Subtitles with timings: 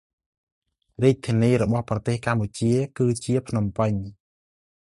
[1.03, 3.93] រដ្ឋធានីរបស់ប្រទេសកម្ពុជាគឺជាភ្នំពេញ។